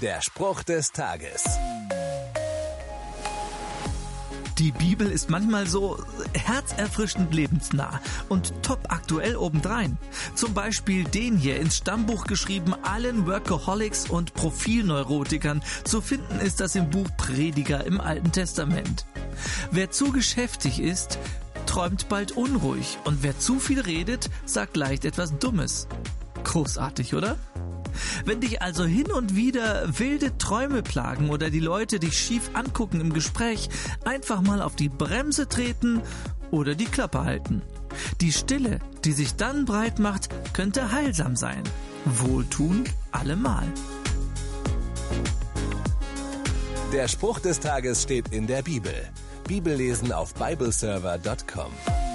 [0.00, 1.44] Der Spruch des Tages.
[4.56, 8.00] Die Bibel ist manchmal so herzerfrischend lebensnah
[8.30, 9.98] und top aktuell obendrein.
[10.34, 15.62] Zum Beispiel den hier ins Stammbuch geschrieben, allen Workaholics und Profilneurotikern.
[15.84, 19.04] Zu finden ist das im Buch Prediger im Alten Testament.
[19.70, 21.18] Wer zu geschäftig ist,
[21.66, 25.88] träumt bald unruhig und wer zu viel redet, sagt leicht etwas Dummes.
[26.44, 27.36] Großartig, oder?
[28.24, 33.00] Wenn dich also hin und wieder wilde Träume plagen oder die Leute dich schief angucken
[33.00, 33.68] im Gespräch,
[34.04, 36.02] einfach mal auf die Bremse treten
[36.50, 37.62] oder die Klappe halten.
[38.20, 41.62] Die Stille, die sich dann breit macht, könnte heilsam sein.
[42.04, 43.66] Wohltun allemal.
[46.92, 48.94] Der Spruch des Tages steht in der Bibel.
[49.46, 52.09] Bibellesen auf bibleserver.com.